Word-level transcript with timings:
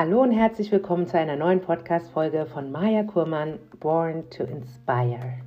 Hallo 0.00 0.22
und 0.22 0.30
herzlich 0.30 0.70
willkommen 0.70 1.08
zu 1.08 1.18
einer 1.18 1.34
neuen 1.34 1.60
Podcast-Folge 1.60 2.46
von 2.46 2.70
Maja 2.70 3.02
Kurmann, 3.02 3.58
Born 3.80 4.30
to 4.30 4.44
Inspire. 4.44 5.40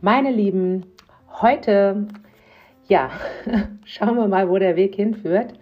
Meine 0.00 0.30
Lieben, 0.30 0.86
heute, 1.42 2.06
ja, 2.86 3.10
schauen 3.84 4.14
wir 4.14 4.28
mal, 4.28 4.48
wo 4.48 4.58
der 4.58 4.76
Weg 4.76 4.94
hinführt. 4.94 5.54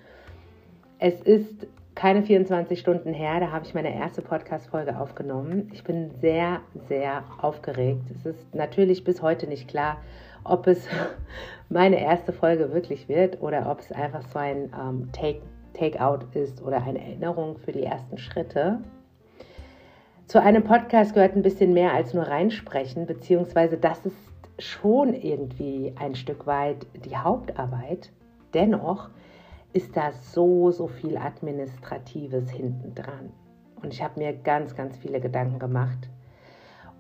Es 0.99 1.23
ist 1.23 1.67
keine 1.95 2.23
24 2.23 2.79
Stunden 2.79 3.15
her, 3.15 3.41
da 3.41 3.51
habe 3.51 3.65
ich 3.65 3.73
meine 3.73 3.95
erste 3.95 4.21
Podcast-Folge 4.21 5.01
aufgenommen. 5.01 5.71
Ich 5.73 5.83
bin 5.83 6.11
sehr, 6.21 6.61
sehr 6.87 7.25
aufgeregt. 7.41 8.11
Es 8.11 8.27
ist 8.27 8.55
natürlich 8.55 9.05
bis 9.05 9.23
heute 9.23 9.47
nicht 9.47 9.69
klar, 9.69 10.03
ob 10.45 10.67
es 10.67 10.87
meine 11.71 11.99
erste 11.99 12.35
Folge 12.35 12.75
wirklich 12.75 13.09
wird 13.09 13.41
oder 13.41 13.71
ob 13.71 13.81
es 13.81 13.91
einfach 13.91 14.21
so 14.21 14.39
ein 14.39 14.71
ähm, 14.79 15.09
Take 15.13 15.41
Takeout 15.75 16.27
ist 16.35 16.63
oder 16.63 16.83
eine 16.83 17.01
Erinnerung 17.01 17.59
für 17.59 17.73
die 17.73 17.85
ersten 17.85 18.19
Schritte. 18.19 18.81
Zu 20.27 20.43
einem 20.43 20.63
Podcast 20.63 21.15
gehört 21.15 21.37
ein 21.37 21.43
bisschen 21.43 21.73
mehr 21.73 21.95
als 21.95 22.13
nur 22.13 22.25
reinsprechen, 22.25 23.07
beziehungsweise 23.07 23.79
das 23.79 24.05
ist 24.05 24.17
schon 24.59 25.15
irgendwie 25.15 25.95
ein 25.97 26.15
Stück 26.15 26.47
weit 26.47 26.87
die 27.07 27.17
Hauptarbeit. 27.17 28.11
Dennoch 28.53 29.09
ist 29.73 29.97
da 29.97 30.13
so, 30.13 30.71
so 30.71 30.89
viel 30.89 31.17
Administratives 31.17 32.51
hinten 32.51 32.95
dran. 32.95 33.33
Und 33.83 33.93
ich 33.93 34.03
habe 34.03 34.19
mir 34.19 34.33
ganz, 34.33 34.75
ganz 34.75 34.97
viele 34.97 35.21
Gedanken 35.21 35.59
gemacht, 35.59 36.11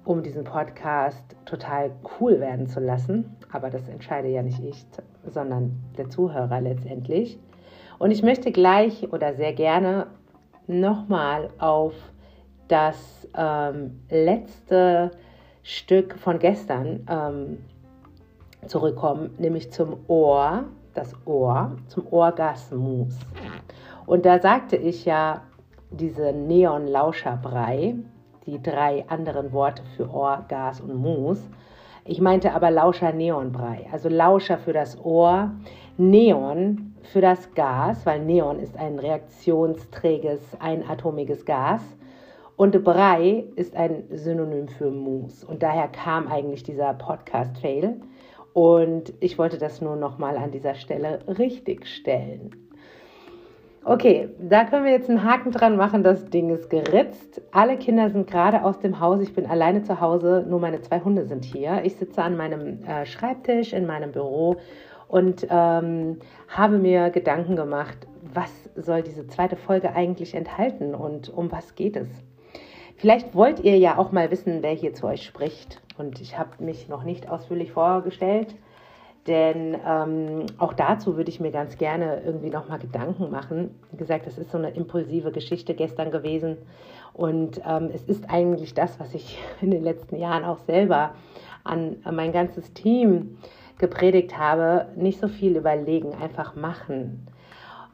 um 0.04 0.22
diesen 0.22 0.44
Podcast 0.44 1.36
total 1.44 1.90
cool 2.20 2.40
werden 2.40 2.66
zu 2.66 2.80
lassen. 2.80 3.36
Aber 3.52 3.68
das 3.68 3.88
entscheide 3.88 4.28
ja 4.28 4.42
nicht 4.42 4.62
ich, 4.62 4.86
sondern 5.26 5.78
der 5.96 6.08
Zuhörer 6.08 6.60
letztendlich. 6.60 7.38
Und 7.98 8.12
ich 8.12 8.22
möchte 8.22 8.52
gleich 8.52 9.12
oder 9.12 9.34
sehr 9.34 9.52
gerne 9.52 10.06
nochmal 10.66 11.50
auf 11.58 11.94
das 12.68 13.26
ähm, 13.36 14.00
letzte 14.10 15.10
Stück 15.62 16.18
von 16.18 16.38
gestern 16.38 17.06
ähm, 17.10 17.58
zurückkommen, 18.66 19.34
nämlich 19.38 19.72
zum 19.72 19.98
Ohr, 20.06 20.64
das 20.94 21.14
Ohr, 21.26 21.76
zum 21.88 22.06
Orgasmus. 22.12 23.18
Und 24.06 24.24
da 24.26 24.38
sagte 24.38 24.76
ich 24.76 25.04
ja 25.04 25.42
diese 25.90 26.32
Neon-Lauscherbrei, 26.32 27.96
die 28.46 28.62
drei 28.62 29.04
anderen 29.08 29.52
Worte 29.52 29.82
für 29.96 30.10
Ohr, 30.10 30.44
Gas 30.48 30.80
und 30.80 30.94
Mus. 30.94 31.40
Ich 32.04 32.20
meinte 32.20 32.54
aber 32.54 32.70
Lauscher-Neonbrei, 32.70 33.86
also 33.92 34.08
Lauscher 34.08 34.58
für 34.58 34.72
das 34.72 35.02
Ohr, 35.04 35.50
Neon 35.98 36.87
für 37.02 37.20
das 37.20 37.54
Gas, 37.54 38.04
weil 38.06 38.20
Neon 38.20 38.58
ist 38.58 38.76
ein 38.76 38.98
reaktionsträges, 38.98 40.40
einatomiges 40.60 41.44
Gas. 41.44 41.82
Und 42.56 42.82
Brei 42.82 43.44
ist 43.54 43.76
ein 43.76 44.04
Synonym 44.10 44.68
für 44.68 44.90
Mousse. 44.90 45.46
Und 45.46 45.62
daher 45.62 45.88
kam 45.88 46.26
eigentlich 46.26 46.64
dieser 46.64 46.94
Podcast-Fail. 46.94 48.00
Und 48.52 49.12
ich 49.20 49.38
wollte 49.38 49.58
das 49.58 49.80
nur 49.80 49.94
nochmal 49.94 50.36
an 50.36 50.50
dieser 50.50 50.74
Stelle 50.74 51.20
richtig 51.38 51.86
stellen. 51.86 52.50
Okay, 53.84 54.28
da 54.38 54.64
können 54.64 54.84
wir 54.84 54.92
jetzt 54.92 55.08
einen 55.08 55.22
Haken 55.22 55.52
dran 55.52 55.76
machen. 55.76 56.02
Das 56.02 56.28
Ding 56.28 56.50
ist 56.50 56.68
geritzt. 56.68 57.40
Alle 57.52 57.76
Kinder 57.78 58.10
sind 58.10 58.28
gerade 58.28 58.64
aus 58.64 58.80
dem 58.80 59.00
Haus. 59.00 59.20
Ich 59.22 59.34
bin 59.34 59.46
alleine 59.46 59.82
zu 59.82 60.00
Hause. 60.00 60.44
Nur 60.48 60.60
meine 60.60 60.82
zwei 60.82 61.00
Hunde 61.00 61.24
sind 61.24 61.44
hier. 61.44 61.80
Ich 61.84 61.96
sitze 61.96 62.22
an 62.22 62.36
meinem 62.36 62.84
äh, 62.84 63.06
Schreibtisch 63.06 63.72
in 63.72 63.86
meinem 63.86 64.12
Büro 64.12 64.56
und 65.08 65.46
ähm, 65.50 66.18
habe 66.48 66.78
mir 66.78 67.10
Gedanken 67.10 67.56
gemacht, 67.56 68.06
was 68.22 68.52
soll 68.76 69.02
diese 69.02 69.26
zweite 69.26 69.56
Folge 69.56 69.94
eigentlich 69.94 70.34
enthalten 70.34 70.94
und 70.94 71.30
um 71.30 71.50
was 71.50 71.74
geht 71.74 71.96
es. 71.96 72.08
Vielleicht 72.96 73.34
wollt 73.34 73.60
ihr 73.60 73.78
ja 73.78 73.96
auch 73.96 74.12
mal 74.12 74.30
wissen, 74.30 74.62
wer 74.62 74.72
hier 74.72 74.92
zu 74.92 75.06
euch 75.06 75.24
spricht. 75.24 75.80
Und 75.96 76.20
ich 76.20 76.38
habe 76.38 76.62
mich 76.62 76.88
noch 76.88 77.04
nicht 77.04 77.28
ausführlich 77.28 77.72
vorgestellt, 77.72 78.54
denn 79.26 79.76
ähm, 79.86 80.46
auch 80.58 80.72
dazu 80.72 81.16
würde 81.16 81.30
ich 81.30 81.40
mir 81.40 81.50
ganz 81.50 81.78
gerne 81.78 82.22
irgendwie 82.24 82.50
nochmal 82.50 82.78
Gedanken 82.78 83.30
machen. 83.30 83.74
Wie 83.90 83.96
gesagt, 83.96 84.26
das 84.26 84.38
ist 84.38 84.50
so 84.50 84.58
eine 84.58 84.70
impulsive 84.70 85.32
Geschichte 85.32 85.74
gestern 85.74 86.10
gewesen. 86.10 86.56
Und 87.14 87.60
ähm, 87.66 87.90
es 87.92 88.02
ist 88.04 88.28
eigentlich 88.30 88.74
das, 88.74 88.98
was 89.00 89.14
ich 89.14 89.38
in 89.60 89.70
den 89.70 89.84
letzten 89.84 90.16
Jahren 90.16 90.44
auch 90.44 90.58
selber 90.58 91.14
an, 91.64 91.96
an 92.04 92.16
mein 92.16 92.32
ganzes 92.32 92.72
Team 92.72 93.38
gepredigt 93.78 94.38
habe, 94.38 94.86
nicht 94.96 95.20
so 95.20 95.28
viel 95.28 95.56
überlegen, 95.56 96.14
einfach 96.14 96.56
machen. 96.56 97.26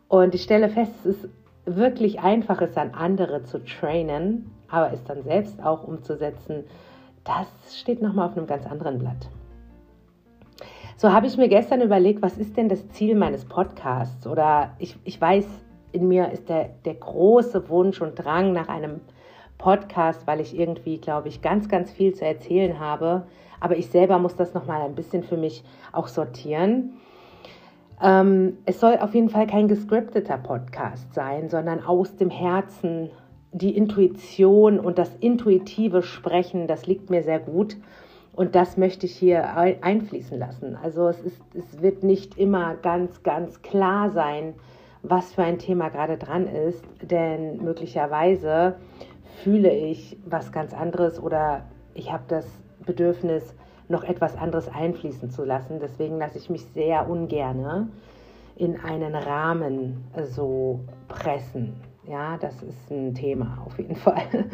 Und 0.08 0.34
ich 0.34 0.42
stelle 0.42 0.68
fest, 0.68 0.92
es 1.04 1.16
ist 1.16 1.28
wirklich 1.66 2.20
einfach, 2.20 2.60
es 2.60 2.76
an 2.76 2.92
andere 2.94 3.42
zu 3.42 3.62
trainen, 3.64 4.50
aber 4.68 4.92
es 4.92 5.02
dann 5.04 5.22
selbst 5.22 5.62
auch 5.62 5.86
umzusetzen, 5.86 6.64
das 7.24 7.78
steht 7.78 8.02
nochmal 8.02 8.28
auf 8.28 8.36
einem 8.36 8.46
ganz 8.46 8.66
anderen 8.66 8.98
Blatt. 8.98 9.28
So 10.96 11.12
habe 11.12 11.26
ich 11.26 11.36
mir 11.36 11.48
gestern 11.48 11.80
überlegt, 11.80 12.22
was 12.22 12.38
ist 12.38 12.56
denn 12.56 12.68
das 12.68 12.88
Ziel 12.90 13.14
meines 13.16 13.44
Podcasts? 13.44 14.26
Oder 14.26 14.74
ich, 14.78 14.96
ich 15.04 15.20
weiß, 15.20 15.46
in 15.92 16.08
mir 16.08 16.30
ist 16.30 16.48
der, 16.48 16.70
der 16.84 16.94
große 16.94 17.68
Wunsch 17.68 18.00
und 18.00 18.16
Drang 18.16 18.52
nach 18.52 18.68
einem 18.68 19.00
Podcast, 19.64 20.26
weil 20.26 20.40
ich 20.40 20.58
irgendwie, 20.58 20.98
glaube 20.98 21.28
ich, 21.28 21.40
ganz, 21.40 21.70
ganz 21.70 21.90
viel 21.90 22.14
zu 22.14 22.22
erzählen 22.22 22.78
habe. 22.78 23.26
Aber 23.60 23.78
ich 23.78 23.86
selber 23.86 24.18
muss 24.18 24.36
das 24.36 24.52
nochmal 24.52 24.82
ein 24.82 24.94
bisschen 24.94 25.24
für 25.24 25.38
mich 25.38 25.64
auch 25.90 26.08
sortieren. 26.08 26.98
Ähm, 28.02 28.58
es 28.66 28.78
soll 28.78 28.98
auf 28.98 29.14
jeden 29.14 29.30
Fall 29.30 29.46
kein 29.46 29.66
gescripteter 29.66 30.36
Podcast 30.36 31.14
sein, 31.14 31.48
sondern 31.48 31.82
aus 31.82 32.14
dem 32.16 32.28
Herzen 32.28 33.08
die 33.52 33.74
Intuition 33.74 34.78
und 34.78 34.98
das 34.98 35.16
intuitive 35.20 36.02
Sprechen, 36.02 36.66
das 36.66 36.86
liegt 36.86 37.08
mir 37.08 37.22
sehr 37.22 37.40
gut. 37.40 37.78
Und 38.34 38.54
das 38.54 38.76
möchte 38.76 39.06
ich 39.06 39.16
hier 39.16 39.56
einfließen 39.56 40.38
lassen. 40.38 40.76
Also 40.82 41.08
es, 41.08 41.20
ist, 41.22 41.40
es 41.54 41.80
wird 41.80 42.02
nicht 42.02 42.36
immer 42.36 42.74
ganz, 42.74 43.22
ganz 43.22 43.62
klar 43.62 44.10
sein, 44.10 44.54
was 45.02 45.32
für 45.32 45.44
ein 45.44 45.58
Thema 45.58 45.88
gerade 45.88 46.18
dran 46.18 46.46
ist, 46.48 46.84
denn 47.00 47.62
möglicherweise 47.64 48.74
fühle 49.42 49.72
ich 49.72 50.16
was 50.24 50.52
ganz 50.52 50.72
anderes 50.72 51.20
oder 51.20 51.64
ich 51.94 52.12
habe 52.12 52.24
das 52.28 52.46
Bedürfnis, 52.84 53.54
noch 53.88 54.04
etwas 54.04 54.36
anderes 54.36 54.68
einfließen 54.68 55.30
zu 55.30 55.44
lassen. 55.44 55.78
Deswegen 55.80 56.18
lasse 56.18 56.38
ich 56.38 56.48
mich 56.48 56.64
sehr 56.74 57.08
ungerne 57.08 57.88
in 58.56 58.78
einen 58.80 59.14
Rahmen 59.14 60.04
so 60.30 60.80
pressen. 61.08 61.74
Ja, 62.08 62.36
das 62.38 62.62
ist 62.62 62.90
ein 62.90 63.14
Thema 63.14 63.62
auf 63.64 63.78
jeden 63.78 63.96
Fall. 64.06 64.46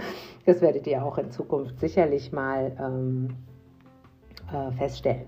Das 0.47 0.61
werdet 0.61 0.87
ihr 0.87 1.05
auch 1.05 1.19
in 1.19 1.31
Zukunft 1.31 1.79
sicherlich 1.81 2.33
mal 2.33 2.73
ähm, 2.81 3.29
äh, 4.53 4.73
feststellen. 4.73 5.27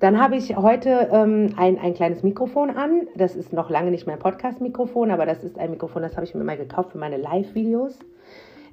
Dann 0.00 0.20
habe 0.20 0.36
ich 0.36 0.56
heute 0.56 1.08
ähm, 1.12 1.54
ein, 1.56 1.78
ein 1.78 1.94
kleines 1.94 2.22
Mikrofon 2.22 2.70
an. 2.70 3.06
Das 3.16 3.36
ist 3.36 3.52
noch 3.52 3.70
lange 3.70 3.90
nicht 3.90 4.06
mein 4.06 4.18
Podcast-Mikrofon, 4.18 5.10
aber 5.10 5.26
das 5.26 5.44
ist 5.44 5.58
ein 5.58 5.70
Mikrofon, 5.70 6.02
das 6.02 6.16
habe 6.16 6.24
ich 6.24 6.34
mir 6.34 6.42
mal 6.42 6.56
gekauft 6.56 6.90
für 6.90 6.98
meine 6.98 7.18
Live-Videos 7.18 7.98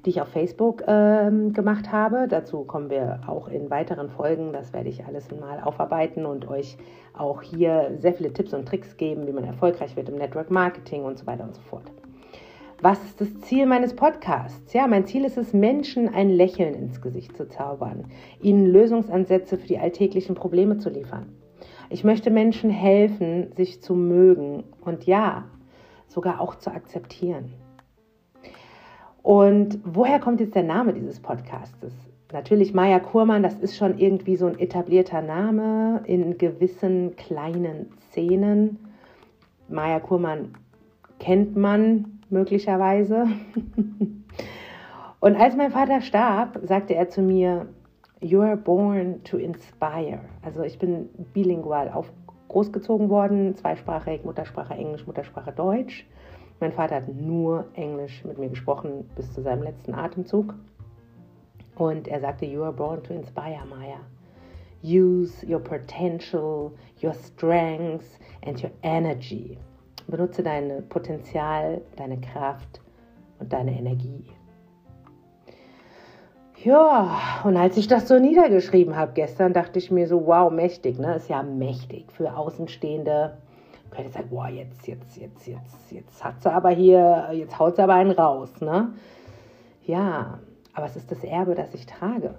die 0.04 0.10
ich 0.10 0.20
auf 0.20 0.28
Facebook 0.28 0.82
ähm, 0.86 1.52
gemacht 1.52 1.92
habe. 1.92 2.26
Dazu 2.28 2.64
kommen 2.64 2.90
wir 2.90 3.20
auch 3.26 3.48
in 3.48 3.70
weiteren 3.70 4.08
Folgen. 4.08 4.52
Das 4.52 4.72
werde 4.72 4.88
ich 4.88 5.04
alles 5.04 5.30
mal 5.30 5.60
aufarbeiten 5.62 6.26
und 6.26 6.48
euch 6.48 6.78
auch 7.16 7.42
hier 7.42 7.92
sehr 7.98 8.14
viele 8.14 8.32
Tipps 8.32 8.54
und 8.54 8.66
Tricks 8.66 8.96
geben, 8.96 9.26
wie 9.26 9.32
man 9.32 9.44
erfolgreich 9.44 9.96
wird 9.96 10.08
im 10.08 10.16
Network 10.16 10.50
Marketing 10.50 11.04
und 11.04 11.18
so 11.18 11.26
weiter 11.26 11.44
und 11.44 11.54
so 11.54 11.62
fort. 11.62 11.90
Was 12.82 13.04
ist 13.04 13.20
das 13.20 13.40
Ziel 13.40 13.66
meines 13.66 13.94
Podcasts? 13.94 14.72
Ja, 14.72 14.86
mein 14.86 15.04
Ziel 15.04 15.26
ist 15.26 15.36
es, 15.36 15.52
Menschen 15.52 16.08
ein 16.08 16.30
Lächeln 16.30 16.72
ins 16.72 17.02
Gesicht 17.02 17.36
zu 17.36 17.46
zaubern, 17.46 18.06
ihnen 18.40 18.64
Lösungsansätze 18.64 19.58
für 19.58 19.66
die 19.66 19.78
alltäglichen 19.78 20.34
Probleme 20.34 20.78
zu 20.78 20.88
liefern. 20.88 21.26
Ich 21.90 22.04
möchte 22.04 22.30
Menschen 22.30 22.70
helfen, 22.70 23.52
sich 23.54 23.82
zu 23.82 23.94
mögen 23.94 24.64
und 24.80 25.04
ja, 25.04 25.44
sogar 26.06 26.40
auch 26.40 26.54
zu 26.54 26.70
akzeptieren. 26.70 27.52
Und 29.22 29.78
woher 29.84 30.18
kommt 30.18 30.40
jetzt 30.40 30.54
der 30.54 30.62
Name 30.62 30.92
dieses 30.92 31.20
Podcastes? 31.20 31.92
Natürlich 32.32 32.72
Maya 32.72 33.00
Kurmann, 33.00 33.42
das 33.42 33.54
ist 33.54 33.76
schon 33.76 33.98
irgendwie 33.98 34.36
so 34.36 34.46
ein 34.46 34.58
etablierter 34.58 35.20
Name 35.20 36.02
in 36.04 36.38
gewissen 36.38 37.16
kleinen 37.16 37.92
Szenen. 38.10 38.78
Maya 39.68 40.00
Kurmann 40.00 40.54
kennt 41.18 41.56
man 41.56 42.20
möglicherweise. 42.30 43.26
Und 45.20 45.36
als 45.36 45.56
mein 45.56 45.72
Vater 45.72 46.00
starb, 46.00 46.58
sagte 46.62 46.94
er 46.94 47.08
zu 47.08 47.20
mir, 47.20 47.66
You 48.22 48.40
are 48.42 48.56
born 48.56 49.22
to 49.24 49.38
inspire. 49.38 50.20
Also 50.42 50.62
ich 50.62 50.78
bin 50.78 51.08
bilingual 51.32 51.90
auf 51.90 52.12
großgezogen 52.48 53.08
worden, 53.08 53.54
zweisprachig, 53.56 54.24
Muttersprache 54.24 54.74
Englisch, 54.74 55.06
Muttersprache 55.06 55.52
Deutsch. 55.52 56.06
Mein 56.60 56.72
Vater 56.72 56.96
hat 56.96 57.08
nur 57.08 57.64
Englisch 57.74 58.22
mit 58.24 58.38
mir 58.38 58.50
gesprochen 58.50 59.08
bis 59.16 59.32
zu 59.32 59.40
seinem 59.40 59.62
letzten 59.62 59.94
Atemzug. 59.94 60.54
Und 61.76 62.06
er 62.06 62.20
sagte, 62.20 62.44
You 62.44 62.62
are 62.62 62.72
born 62.72 63.02
to 63.02 63.14
inspire, 63.14 63.64
Maya. 63.68 64.00
Use 64.82 65.46
your 65.46 65.60
potential, 65.60 66.72
your 67.02 67.14
strengths 67.14 68.18
and 68.46 68.62
your 68.62 68.70
energy. 68.82 69.58
Benutze 70.06 70.42
dein 70.42 70.86
Potenzial, 70.88 71.80
deine 71.96 72.20
Kraft 72.20 72.80
und 73.38 73.52
deine 73.52 73.78
Energie. 73.78 74.24
Ja, 76.62 77.40
und 77.44 77.56
als 77.56 77.78
ich 77.78 77.88
das 77.88 78.06
so 78.06 78.18
niedergeschrieben 78.18 78.96
habe 78.96 79.12
gestern, 79.14 79.54
dachte 79.54 79.78
ich 79.78 79.90
mir 79.90 80.06
so, 80.06 80.26
wow, 80.26 80.52
mächtig, 80.52 80.98
ne? 80.98 81.14
Ist 81.14 81.30
ja 81.30 81.42
mächtig 81.42 82.12
für 82.12 82.36
Außenstehende. 82.36 83.38
Könnte 83.90 84.10
sagen, 84.12 84.28
wow, 84.30 84.48
jetzt, 84.48 84.86
jetzt, 84.86 85.16
jetzt, 85.16 85.46
jetzt, 85.46 85.92
jetzt 85.92 86.24
hat 86.24 86.42
sie 86.42 86.52
aber 86.52 86.70
hier, 86.70 87.30
jetzt 87.32 87.58
haut 87.58 87.76
sie 87.76 87.82
aber 87.82 87.94
einen 87.94 88.12
raus, 88.12 88.60
ne? 88.60 88.92
Ja, 89.84 90.38
aber 90.74 90.86
es 90.86 90.96
ist 90.96 91.10
das 91.10 91.24
Erbe, 91.24 91.54
das 91.54 91.74
ich 91.74 91.86
trage. 91.86 92.34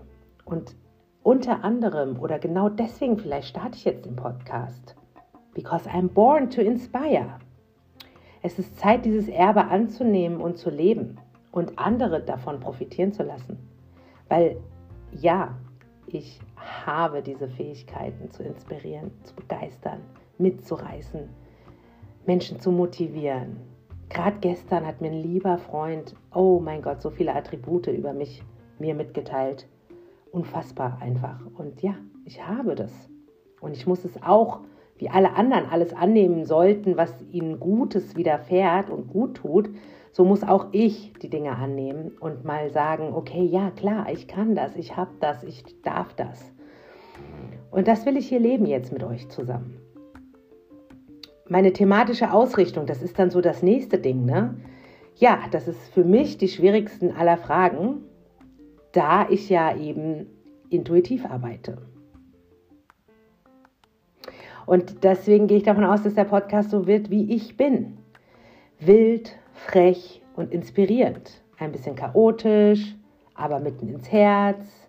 Und 0.46 0.76
unter 1.24 1.64
anderem 1.64 2.20
oder 2.20 2.40
genau 2.40 2.70
deswegen 2.70 3.18
vielleicht 3.18 3.50
starte 3.50 3.76
ich 3.76 3.86
jetzt 3.86 4.06
den 4.06 4.16
Podcast. 4.16 4.96
Because 5.54 5.90
I'm 5.90 6.08
born 6.08 6.50
to 6.50 6.62
inspire. 6.62 7.40
Es 8.42 8.58
ist 8.58 8.80
Zeit, 8.80 9.06
dieses 9.06 9.28
Erbe 9.28 9.66
anzunehmen 9.66 10.42
und 10.42 10.58
zu 10.58 10.70
leben 10.70 11.18
und 11.52 11.78
andere 11.78 12.22
davon 12.22 12.60
profitieren 12.60 13.12
zu 13.12 13.24
lassen. 13.24 13.60
Weil 14.30 14.58
ja, 15.12 15.56
ich 16.08 16.40
habe 16.86 17.22
diese 17.22 17.48
Fähigkeiten 17.48 18.32
zu 18.32 18.44
inspirieren, 18.44 19.12
zu 19.24 19.36
begeistern, 19.36 20.00
mitzureißen, 20.38 21.30
Menschen 22.26 22.60
zu 22.60 22.72
motivieren. 22.72 23.58
Gerade 24.10 24.38
gestern 24.42 24.86
hat 24.86 25.02
mir 25.02 25.12
ein 25.12 25.22
lieber 25.22 25.58
Freund, 25.58 26.16
oh 26.34 26.60
mein 26.60 26.82
Gott, 26.82 27.02
so 27.02 27.10
viele 27.10 27.36
Attribute 27.36 27.88
über 27.88 28.14
mich 28.14 28.44
mir 28.80 28.94
mitgeteilt. 28.96 29.68
Unfassbar 30.32 30.98
einfach. 31.02 31.40
Und 31.58 31.82
ja, 31.82 31.96
ich 32.26 32.46
habe 32.46 32.76
das. 32.76 32.92
Und 33.60 33.76
ich 33.76 33.88
muss 33.88 34.06
es 34.06 34.22
auch, 34.22 34.62
wie 34.98 35.10
alle 35.10 35.34
anderen, 35.34 35.66
alles 35.66 35.94
annehmen 35.94 36.46
sollten, 36.46 36.98
was 36.98 37.14
ihnen 37.32 37.60
Gutes 37.60 38.16
widerfährt 38.16 38.90
und 38.90 39.08
gut 39.08 39.36
tut 39.38 39.70
so 40.14 40.26
muss 40.26 40.44
auch 40.44 40.68
ich 40.72 41.14
die 41.22 41.30
Dinge 41.30 41.56
annehmen 41.56 42.12
und 42.20 42.44
mal 42.44 42.70
sagen, 42.70 43.14
okay, 43.14 43.44
ja 43.46 43.72
klar, 43.72 44.12
ich 44.12 44.28
kann 44.28 44.56
das, 44.56 44.76
ich 44.76 44.98
habe 44.98 45.12
das, 45.22 45.44
ich 45.44 45.64
darf 45.84 46.14
das. 46.14 46.52
Und 47.72 47.88
das 47.88 48.06
will 48.06 48.18
ich 48.18 48.28
hier 48.28 48.40
leben 48.40 48.66
jetzt 48.66 48.92
mit 48.92 49.04
euch 49.04 49.30
zusammen. 49.30 49.81
Meine 51.52 51.74
thematische 51.74 52.32
Ausrichtung, 52.32 52.86
das 52.86 53.02
ist 53.02 53.20
dann 53.20 53.30
so 53.30 53.42
das 53.42 53.62
nächste 53.62 53.98
Ding, 53.98 54.24
ne? 54.24 54.56
Ja, 55.18 55.38
das 55.52 55.68
ist 55.68 55.94
für 55.94 56.06
mich 56.06 56.38
die 56.38 56.48
schwierigsten 56.48 57.12
aller 57.12 57.36
Fragen, 57.36 58.06
da 58.94 59.28
ich 59.30 59.50
ja 59.50 59.76
eben 59.76 60.28
intuitiv 60.70 61.26
arbeite. 61.26 61.80
Und 64.66 65.04
deswegen 65.04 65.48
gehe 65.48 65.58
ich 65.58 65.64
davon 65.64 65.84
aus, 65.84 66.04
dass 66.04 66.14
der 66.14 66.24
Podcast 66.24 66.70
so 66.70 66.88
wird, 66.88 67.10
wie 67.10 67.34
ich 67.34 67.58
bin. 67.58 67.98
Wild, 68.80 69.38
frech 69.52 70.22
und 70.38 70.54
inspirierend. 70.54 71.44
Ein 71.60 71.74
bisschen 71.74 71.98
chaotisch, 71.98 72.96
aber 73.36 73.60
mitten 73.60 73.90
ins 73.90 74.10
Herz. 74.10 74.81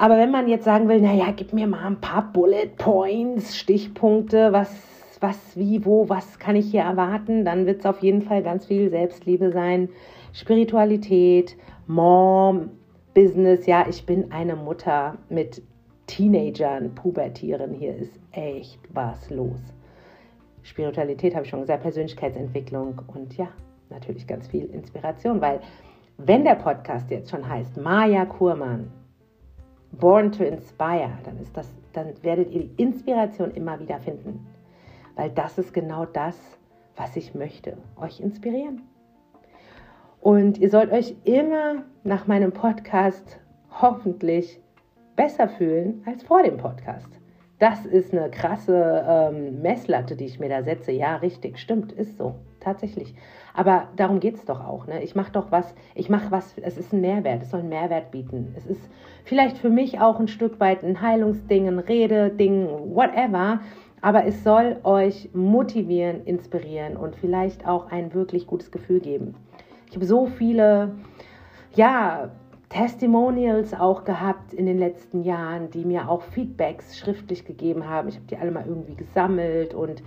Aber 0.00 0.16
wenn 0.16 0.30
man 0.30 0.46
jetzt 0.46 0.64
sagen 0.64 0.88
will, 0.88 1.00
naja, 1.00 1.32
gib 1.34 1.52
mir 1.52 1.66
mal 1.66 1.84
ein 1.84 2.00
paar 2.00 2.32
Bullet 2.32 2.68
Points, 2.76 3.56
Stichpunkte, 3.56 4.52
was, 4.52 5.18
was, 5.18 5.56
wie, 5.56 5.84
wo, 5.84 6.08
was 6.08 6.38
kann 6.38 6.54
ich 6.54 6.70
hier 6.70 6.82
erwarten, 6.82 7.44
dann 7.44 7.66
wird 7.66 7.80
es 7.80 7.86
auf 7.86 7.98
jeden 7.98 8.22
Fall 8.22 8.44
ganz 8.44 8.66
viel 8.66 8.90
Selbstliebe 8.90 9.50
sein, 9.50 9.88
Spiritualität, 10.32 11.56
Mom, 11.88 12.70
Business. 13.12 13.66
Ja, 13.66 13.86
ich 13.88 14.06
bin 14.06 14.30
eine 14.30 14.54
Mutter 14.54 15.18
mit 15.30 15.62
Teenagern, 16.06 16.94
Pubertieren. 16.94 17.74
Hier 17.74 17.96
ist 17.96 18.20
echt 18.30 18.78
was 18.90 19.28
los. 19.30 19.60
Spiritualität 20.62 21.34
habe 21.34 21.44
ich 21.44 21.50
schon 21.50 21.62
gesagt, 21.62 21.82
Persönlichkeitsentwicklung 21.82 23.02
und 23.08 23.36
ja, 23.36 23.48
natürlich 23.90 24.28
ganz 24.28 24.46
viel 24.46 24.66
Inspiration, 24.66 25.40
weil 25.40 25.58
wenn 26.18 26.44
der 26.44 26.54
Podcast 26.54 27.10
jetzt 27.10 27.30
schon 27.30 27.48
heißt 27.48 27.76
Maja 27.78 28.26
Kurmann, 28.26 28.92
Born 29.92 30.32
to 30.32 30.44
Inspire, 30.44 31.18
dann 31.24 31.38
ist 31.40 31.56
das, 31.56 31.68
dann 31.92 32.12
werdet 32.22 32.50
ihr 32.50 32.64
die 32.64 32.82
Inspiration 32.82 33.50
immer 33.52 33.80
wieder 33.80 33.98
finden, 33.98 34.46
weil 35.16 35.30
das 35.30 35.58
ist 35.58 35.72
genau 35.72 36.04
das, 36.04 36.36
was 36.96 37.16
ich 37.16 37.34
möchte, 37.34 37.76
euch 38.00 38.20
inspirieren. 38.20 38.82
Und 40.20 40.58
ihr 40.58 40.70
sollt 40.70 40.92
euch 40.92 41.14
immer 41.24 41.84
nach 42.04 42.26
meinem 42.26 42.52
Podcast 42.52 43.40
hoffentlich 43.80 44.60
besser 45.16 45.48
fühlen 45.48 46.02
als 46.06 46.22
vor 46.22 46.42
dem 46.42 46.56
Podcast. 46.56 47.08
Das 47.58 47.86
ist 47.86 48.12
eine 48.12 48.30
krasse 48.30 49.04
ähm, 49.08 49.62
Messlatte, 49.62 50.14
die 50.16 50.26
ich 50.26 50.38
mir 50.38 50.48
da 50.48 50.62
setze. 50.62 50.92
Ja, 50.92 51.16
richtig, 51.16 51.58
stimmt, 51.58 51.92
ist 51.92 52.16
so, 52.16 52.34
tatsächlich. 52.60 53.14
Aber 53.54 53.88
darum 53.96 54.20
geht 54.20 54.36
es 54.36 54.44
doch 54.44 54.64
auch. 54.64 54.86
Ne? 54.86 55.02
Ich 55.02 55.14
mache 55.14 55.32
doch 55.32 55.50
was, 55.50 55.74
ich 55.94 56.08
mache 56.08 56.30
was, 56.30 56.56
es 56.58 56.78
ist 56.78 56.92
ein 56.92 57.00
Mehrwert, 57.00 57.42
es 57.42 57.50
soll 57.50 57.60
einen 57.60 57.68
Mehrwert 57.68 58.10
bieten. 58.10 58.54
Es 58.56 58.66
ist 58.66 58.88
vielleicht 59.24 59.58
für 59.58 59.70
mich 59.70 60.00
auch 60.00 60.20
ein 60.20 60.28
Stück 60.28 60.60
weit 60.60 60.84
ein 60.84 61.00
Heilungsding, 61.00 61.66
ein 61.66 61.78
Rededing, 61.78 62.68
whatever. 62.94 63.60
Aber 64.00 64.24
es 64.26 64.44
soll 64.44 64.76
euch 64.84 65.30
motivieren, 65.34 66.24
inspirieren 66.24 66.96
und 66.96 67.16
vielleicht 67.16 67.66
auch 67.66 67.90
ein 67.90 68.14
wirklich 68.14 68.46
gutes 68.46 68.70
Gefühl 68.70 69.00
geben. 69.00 69.34
Ich 69.88 69.96
habe 69.96 70.06
so 70.06 70.26
viele, 70.26 70.94
ja, 71.74 72.30
Testimonials 72.68 73.72
auch 73.72 74.04
gehabt 74.04 74.52
in 74.52 74.66
den 74.66 74.78
letzten 74.78 75.22
Jahren, 75.22 75.70
die 75.70 75.84
mir 75.86 76.08
auch 76.08 76.22
Feedbacks 76.22 76.98
schriftlich 76.98 77.46
gegeben 77.46 77.88
haben. 77.88 78.08
Ich 78.08 78.16
habe 78.16 78.26
die 78.26 78.36
alle 78.36 78.50
mal 78.50 78.64
irgendwie 78.66 78.94
gesammelt 78.94 79.72
und 79.72 80.02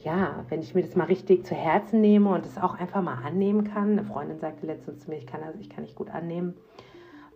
ja, 0.00 0.44
wenn 0.48 0.60
ich 0.60 0.74
mir 0.74 0.82
das 0.82 0.96
mal 0.96 1.04
richtig 1.04 1.44
zu 1.44 1.54
Herzen 1.54 2.00
nehme 2.00 2.30
und 2.30 2.46
es 2.46 2.58
auch 2.58 2.78
einfach 2.78 3.02
mal 3.02 3.22
annehmen 3.24 3.64
kann. 3.64 3.92
Eine 3.92 4.04
Freundin 4.04 4.38
sagte 4.38 4.66
letztens 4.66 5.00
zu 5.00 5.10
mir, 5.10 5.16
ich 5.16 5.26
kann 5.26 5.40
das, 5.42 5.60
ich 5.60 5.68
kann 5.68 5.84
nicht 5.84 5.94
gut 5.94 6.10
annehmen, 6.10 6.54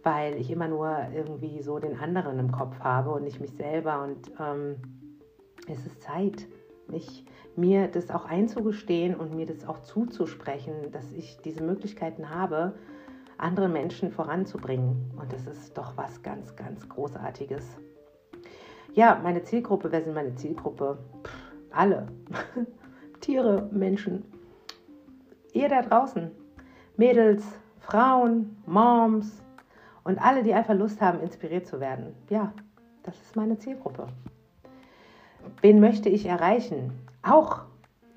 weil 0.03 0.37
ich 0.37 0.51
immer 0.51 0.69
nur 0.69 0.97
irgendwie 1.15 1.63
so 1.63 1.79
den 1.79 1.99
anderen 1.99 2.39
im 2.39 2.53
Kopf 2.53 2.81
habe 2.81 3.11
und 3.11 3.25
nicht 3.25 3.41
mich 3.41 3.53
selber. 3.53 4.03
Und 4.03 4.31
ähm, 4.41 4.77
es 5.69 5.87
ist 5.87 6.03
Zeit, 6.03 6.47
mich, 6.89 7.25
mir 7.57 7.89
das 7.89 8.11
auch 8.11 8.25
einzugestehen 8.25 9.15
und 9.15 9.35
mir 9.35 9.47
das 9.47 9.67
auch 9.69 9.81
zuzusprechen, 9.81 10.91
dass 10.91 11.13
ich 11.13 11.39
diese 11.45 11.63
Möglichkeiten 11.63 12.31
habe 12.31 12.75
andere 13.37 13.69
Menschen 13.69 14.11
voranzubringen. 14.11 15.13
Und 15.21 15.33
das 15.33 15.47
ist 15.47 15.77
doch 15.77 15.97
was 15.97 16.23
ganz, 16.23 16.57
ganz 16.57 16.89
Großartiges. 16.89 17.77
Ja, 18.95 19.21
meine 19.23 19.43
Zielgruppe, 19.43 19.91
wer 19.91 20.03
sind 20.03 20.15
meine 20.15 20.35
Zielgruppe? 20.37 20.99
Pff, 21.25 21.44
alle. 21.77 22.09
Tiere, 23.21 23.69
Menschen. 23.73 24.25
Ihr 25.53 25.69
da 25.69 25.83
draußen. 25.83 26.31
Mädels, 26.97 27.45
Frauen, 27.81 28.57
Moms 28.67 29.43
und 30.05 30.19
alle, 30.19 30.43
die 30.43 30.55
einfach 30.55 30.75
Lust 30.75 31.01
haben, 31.01 31.21
inspiriert 31.21 31.67
zu 31.67 31.81
werden. 31.81 32.15
Ja, 32.29 32.53
das 33.03 33.21
ist 33.21 33.37
meine 33.37 33.59
Zielgruppe. 33.59 34.07
Wen 35.61 35.81
möchte 35.81 36.09
ich 36.09 36.27
erreichen? 36.27 36.93
Auch 37.23 37.63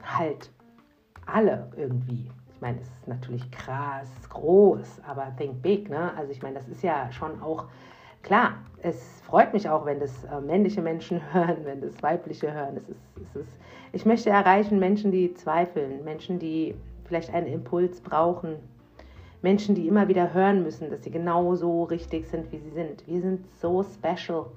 halt 0.04 0.52
alle 1.26 1.72
irgendwie 1.76 2.30
ich 2.58 2.62
meine, 2.62 2.80
es 2.80 2.88
ist 2.88 3.08
natürlich 3.08 3.52
krass, 3.52 4.10
groß, 4.32 5.02
aber 5.08 5.32
think 5.38 5.62
big, 5.62 5.92
ne? 5.92 6.12
Also 6.18 6.32
ich 6.32 6.42
meine, 6.42 6.56
das 6.56 6.68
ist 6.68 6.82
ja 6.82 7.12
schon 7.12 7.40
auch 7.40 7.66
klar. 8.24 8.56
Es 8.84 9.22
freut 9.26 9.54
mich 9.54 9.68
auch, 9.70 9.86
wenn 9.86 10.00
das 10.00 10.24
äh, 10.26 10.40
männliche 10.40 10.82
Menschen 10.82 11.22
hören, 11.34 11.58
wenn 11.64 11.82
das 11.82 12.02
weibliche 12.04 12.54
hören. 12.54 12.78
Es 12.78 12.88
ist, 12.90 13.00
es 13.22 13.42
ist, 13.42 13.58
ich 13.92 14.06
möchte 14.06 14.30
erreichen 14.30 14.80
Menschen, 14.80 15.12
die 15.12 15.34
zweifeln, 15.34 16.04
Menschen, 16.04 16.40
die 16.40 16.76
vielleicht 17.06 17.34
einen 17.34 17.48
Impuls 17.48 18.02
brauchen, 18.02 18.58
Menschen, 19.42 19.76
die 19.76 19.88
immer 19.88 20.08
wieder 20.08 20.34
hören 20.34 20.64
müssen, 20.64 20.90
dass 20.90 21.04
sie 21.04 21.12
genau 21.12 21.56
so 21.56 21.84
richtig 21.84 22.28
sind, 22.28 22.52
wie 22.52 22.60
sie 22.60 22.72
sind. 22.72 23.06
Wir 23.08 23.22
sind 23.22 23.46
so 23.60 23.84
special. 23.84 24.48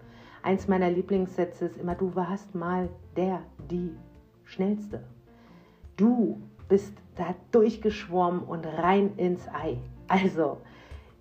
Eins 0.42 0.68
meiner 0.68 0.90
Lieblingssätze 0.90 1.66
ist 1.66 1.76
immer, 1.76 1.94
du 1.94 2.14
warst 2.14 2.54
mal 2.54 2.88
der, 3.16 3.40
die 3.70 3.94
Schnellste. 4.44 5.02
Du 5.96 6.40
bist 6.68 6.94
da 7.16 7.34
durchgeschwommen 7.52 8.42
und 8.42 8.64
rein 8.64 9.12
ins 9.16 9.46
Ei. 9.48 9.76
Also 10.08 10.58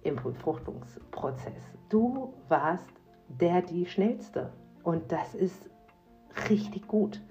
im 0.03 0.15
Befruchtungsprozess. 0.15 1.74
Du 1.89 2.34
warst 2.48 2.88
der, 3.27 3.62
die 3.62 3.86
schnellste. 3.86 4.51
Und 4.84 5.12
das 5.12 5.36
ist 5.36 5.70
richtig 6.50 6.88
gut. 6.88 7.22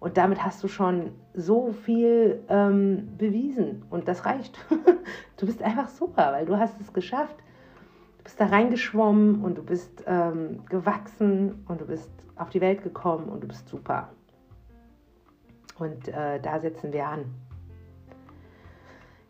Und 0.00 0.16
damit 0.16 0.44
hast 0.44 0.62
du 0.64 0.68
schon 0.68 1.12
so 1.32 1.72
viel 1.72 2.42
ähm, 2.48 3.16
bewiesen. 3.18 3.84
Und 3.88 4.08
das 4.08 4.26
reicht. 4.26 4.58
du 5.36 5.46
bist 5.46 5.62
einfach 5.62 5.88
super, 5.88 6.32
weil 6.32 6.44
du 6.44 6.58
hast 6.58 6.80
es 6.80 6.92
geschafft. 6.92 7.36
Du 8.18 8.24
bist 8.24 8.40
da 8.40 8.46
reingeschwommen 8.46 9.42
und 9.42 9.58
du 9.58 9.62
bist 9.62 10.02
ähm, 10.06 10.64
gewachsen 10.68 11.64
und 11.68 11.80
du 11.80 11.86
bist 11.86 12.10
auf 12.36 12.50
die 12.50 12.60
Welt 12.60 12.82
gekommen 12.82 13.28
und 13.28 13.42
du 13.42 13.48
bist 13.48 13.68
super. 13.68 14.10
Und 15.78 16.08
äh, 16.08 16.40
da 16.40 16.60
setzen 16.60 16.92
wir 16.92 17.06
an. 17.06 17.24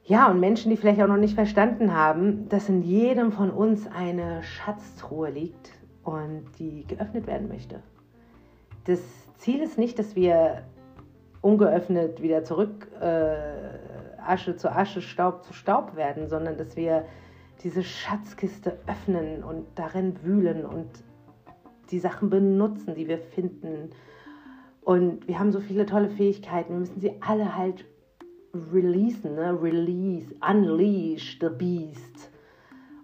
Ja, 0.04 0.28
und 0.30 0.40
Menschen, 0.40 0.70
die 0.70 0.76
vielleicht 0.76 1.00
auch 1.00 1.06
noch 1.06 1.16
nicht 1.16 1.34
verstanden 1.34 1.94
haben, 1.94 2.48
dass 2.48 2.68
in 2.68 2.82
jedem 2.82 3.30
von 3.30 3.50
uns 3.50 3.86
eine 3.86 4.42
Schatztruhe 4.42 5.30
liegt 5.30 5.70
und 6.02 6.44
die 6.58 6.84
geöffnet 6.86 7.28
werden 7.28 7.46
möchte. 7.48 7.82
Das 8.84 9.00
Ziel 9.38 9.62
ist 9.62 9.78
nicht, 9.78 9.98
dass 10.00 10.16
wir 10.16 10.64
ungeöffnet 11.40 12.20
wieder 12.20 12.42
zurück 12.42 12.88
äh, 13.00 13.36
Asche 14.24 14.56
zu 14.56 14.72
Asche, 14.72 15.02
Staub 15.02 15.44
zu 15.44 15.52
Staub 15.52 15.94
werden, 15.94 16.28
sondern 16.28 16.56
dass 16.56 16.76
wir 16.76 17.04
diese 17.62 17.84
Schatzkiste 17.84 18.78
öffnen 18.88 19.44
und 19.44 19.66
darin 19.76 20.16
wühlen 20.24 20.64
und 20.64 20.88
die 21.90 22.00
Sachen 22.00 22.28
benutzen, 22.28 22.94
die 22.94 23.06
wir 23.06 23.18
finden. 23.18 23.90
Und 24.80 25.28
wir 25.28 25.38
haben 25.38 25.52
so 25.52 25.60
viele 25.60 25.86
tolle 25.86 26.10
Fähigkeiten. 26.10 26.72
Wir 26.72 26.80
müssen 26.80 27.00
sie 27.00 27.14
alle 27.20 27.56
halt 27.56 27.84
releasen, 28.72 29.34
ne? 29.34 29.58
Release, 29.60 30.34
unleash 30.40 31.38
the 31.40 31.48
beast. 31.48 32.30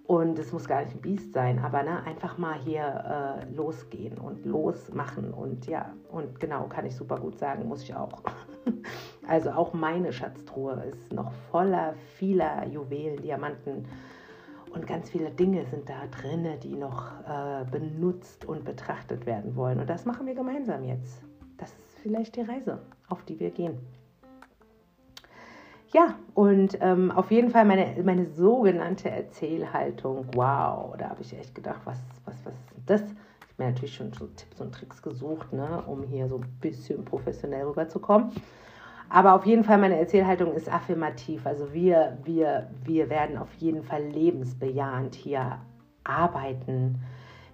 Und 0.05 0.39
es 0.39 0.53
muss 0.53 0.67
gar 0.67 0.83
nicht 0.85 0.95
ein 0.95 1.03
Biest 1.03 1.35
sein, 1.35 1.59
aber 1.59 1.83
ne, 1.83 2.03
einfach 2.05 2.39
mal 2.39 2.59
hier 2.59 3.45
äh, 3.45 3.55
losgehen 3.55 4.17
und 4.17 4.47
losmachen. 4.47 5.35
Und 5.35 5.67
ja, 5.67 5.93
und 6.11 6.41
genau, 6.41 6.65
kann 6.67 6.87
ich 6.87 6.97
super 6.97 7.19
gut 7.19 7.39
sagen, 7.39 7.69
muss 7.69 7.83
ich 7.83 7.95
auch. 7.95 8.23
also 9.29 9.51
auch 9.51 9.75
meine 9.75 10.11
Schatztruhe 10.11 10.83
ist 10.91 11.13
noch 11.13 11.31
voller 11.51 11.93
vieler 12.17 12.67
Juwelen, 12.67 13.21
Diamanten 13.21 13.85
und 14.75 14.87
ganz 14.87 15.11
viele 15.11 15.31
Dinge 15.31 15.65
sind 15.67 15.89
da 15.89 16.07
drin, 16.07 16.47
die 16.63 16.75
noch 16.75 17.11
äh, 17.29 17.65
benutzt 17.71 18.45
und 18.45 18.65
betrachtet 18.65 19.27
werden 19.27 19.57
wollen. 19.57 19.81
Und 19.81 19.91
das 19.91 20.05
machen 20.05 20.27
wir 20.27 20.35
gemeinsam 20.35 20.85
jetzt. 20.85 21.23
Das 21.59 21.71
ist 21.71 21.99
vielleicht 22.03 22.37
die 22.37 22.43
Reise, 22.43 22.79
auf 23.09 23.23
die 23.25 23.39
wir 23.41 23.51
gehen. 23.51 23.79
Ja, 25.93 26.15
und 26.35 26.77
ähm, 26.83 27.11
auf 27.11 27.31
jeden 27.31 27.51
Fall 27.51 27.65
meine, 27.65 27.95
meine 28.05 28.27
sogenannte 28.27 29.11
Erzählhaltung. 29.11 30.27
Wow, 30.35 30.95
da 30.99 31.09
habe 31.09 31.23
ich 31.23 31.33
echt 31.33 31.55
gedacht, 31.55 31.81
was, 31.85 31.99
was, 32.27 32.35
was 32.45 32.53
ist 32.55 32.75
das? 32.85 33.01
Ich 33.01 33.09
habe 33.09 33.65
mir 33.65 33.71
natürlich 33.71 33.95
schon 33.95 34.13
so 34.13 34.27
Tipps 34.27 34.61
und 34.61 34.75
Tricks 34.75 35.01
gesucht, 35.01 35.51
ne, 35.53 35.83
um 35.87 36.03
hier 36.03 36.29
so 36.29 36.37
ein 36.37 36.59
bisschen 36.61 37.07
professionell 37.07 37.65
rüberzukommen. 37.65 38.33
Aber 39.09 39.35
auf 39.35 39.47
jeden 39.47 39.65
Fall, 39.65 39.79
meine 39.79 39.99
Erzählhaltung 39.99 40.53
ist 40.53 40.71
affirmativ. 40.71 41.47
Also 41.47 41.73
wir, 41.73 42.19
wir, 42.25 42.69
wir 42.85 43.09
werden 43.09 43.39
auf 43.39 43.53
jeden 43.55 43.83
Fall 43.83 44.03
lebensbejahend 44.03 45.15
hier 45.15 45.59
arbeiten. 46.05 47.01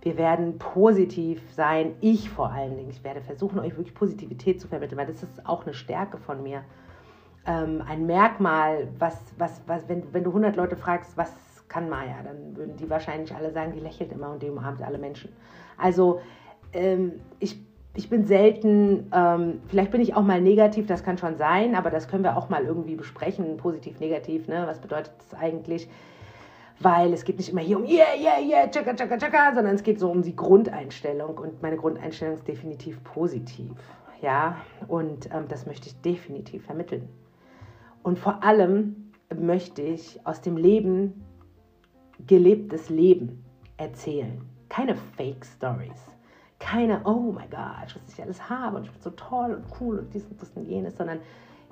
Wir 0.02 0.18
werden 0.18 0.58
positiv 0.58 1.40
sein. 1.52 1.94
Ich 2.00 2.28
vor 2.30 2.50
allen 2.50 2.76
Dingen. 2.76 2.90
Ich 2.90 3.04
werde 3.04 3.20
versuchen, 3.20 3.60
euch 3.60 3.76
wirklich 3.76 3.94
Positivität 3.94 4.60
zu 4.60 4.66
vermitteln, 4.66 4.98
weil 4.98 5.06
das 5.06 5.22
ist 5.22 5.46
auch 5.46 5.64
eine 5.64 5.74
Stärke 5.74 6.18
von 6.18 6.42
mir. 6.42 6.64
Ähm, 7.46 7.82
ein 7.86 8.06
Merkmal, 8.06 8.88
was, 8.98 9.20
was, 9.36 9.60
was 9.66 9.88
wenn, 9.88 10.02
wenn 10.12 10.24
du 10.24 10.30
100 10.30 10.56
Leute 10.56 10.76
fragst, 10.76 11.16
was 11.16 11.32
kann 11.68 11.88
Maya, 11.88 12.22
dann 12.22 12.56
würden 12.56 12.76
die 12.76 12.88
wahrscheinlich 12.88 13.34
alle 13.34 13.50
sagen, 13.50 13.72
die 13.72 13.80
lächelt 13.80 14.12
immer 14.12 14.30
und 14.30 14.42
die 14.42 14.48
umarmt 14.48 14.82
alle 14.82 14.98
Menschen. 14.98 15.32
Also 15.76 16.20
ähm, 16.72 17.20
ich 17.40 17.58
ich 17.96 18.10
bin 18.10 18.24
selten, 18.24 19.10
ähm, 19.14 19.60
vielleicht 19.68 19.92
bin 19.92 20.00
ich 20.00 20.16
auch 20.16 20.22
mal 20.22 20.40
negativ, 20.40 20.86
das 20.86 21.04
kann 21.04 21.16
schon 21.16 21.36
sein, 21.36 21.76
aber 21.76 21.90
das 21.90 22.08
können 22.08 22.24
wir 22.24 22.36
auch 22.36 22.48
mal 22.48 22.64
irgendwie 22.64 22.96
besprechen, 22.96 23.56
positiv, 23.56 24.00
negativ, 24.00 24.48
ne? 24.48 24.64
Was 24.66 24.80
bedeutet 24.80 25.12
das 25.18 25.38
eigentlich? 25.38 25.88
Weil 26.80 27.12
es 27.12 27.24
geht 27.24 27.38
nicht 27.38 27.50
immer 27.50 27.60
hier 27.60 27.78
um 27.78 27.84
yeah, 27.84 28.16
yeah, 28.18 28.40
yeah, 28.40 28.68
tschakka, 28.68 28.94
tschakka, 28.94 29.16
tschakka, 29.16 29.54
sondern 29.54 29.76
es 29.76 29.84
geht 29.84 30.00
so 30.00 30.10
um 30.10 30.22
die 30.22 30.34
Grundeinstellung 30.34 31.38
und 31.38 31.62
meine 31.62 31.76
Grundeinstellung 31.76 32.34
ist 32.34 32.48
definitiv 32.48 33.02
positiv, 33.04 33.70
ja? 34.20 34.56
Und 34.88 35.26
ähm, 35.26 35.44
das 35.48 35.64
möchte 35.64 35.86
ich 35.86 36.00
definitiv 36.00 36.64
vermitteln. 36.64 37.08
Und 38.04 38.18
vor 38.18 38.44
allem 38.44 39.12
möchte 39.36 39.82
ich 39.82 40.24
aus 40.24 40.40
dem 40.40 40.56
Leben 40.56 41.24
gelebtes 42.26 42.88
Leben 42.88 43.44
erzählen, 43.76 44.40
keine 44.68 44.94
Fake 44.94 45.44
Stories 45.44 46.14
keine, 46.64 47.02
oh 47.04 47.30
my 47.32 47.46
God, 47.50 47.94
was 47.94 48.12
ich 48.12 48.22
alles 48.22 48.48
habe 48.48 48.78
und 48.78 48.84
ich 48.84 48.90
bin 48.90 49.02
so 49.02 49.10
toll 49.10 49.52
und 49.52 49.66
cool 49.80 49.98
und 49.98 50.14
dies 50.14 50.24
und 50.26 50.40
das 50.40 50.50
und 50.54 50.64
jenes, 50.64 50.96
sondern 50.96 51.20